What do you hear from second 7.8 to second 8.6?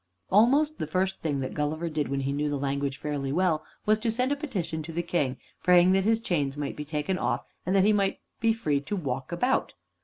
he might be